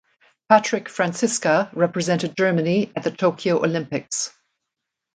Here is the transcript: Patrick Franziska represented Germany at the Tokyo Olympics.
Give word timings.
Patrick 0.49 0.89
Franziska 0.89 1.69
represented 1.75 2.35
Germany 2.35 2.91
at 2.95 3.03
the 3.03 3.11
Tokyo 3.11 3.57
Olympics. 3.57 4.31